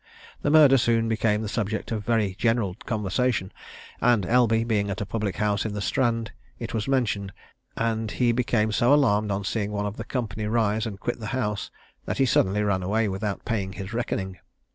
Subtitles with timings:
[0.41, 3.51] The murder soon became the subject of very general conversation,
[4.01, 7.31] and Elby being at a public house in the Strand, it was mentioned,
[7.77, 11.27] and he became so alarmed on seeing one of the company rise and quit the
[11.37, 11.69] house,
[12.05, 14.39] that he suddenly ran away, without paying his reckoning.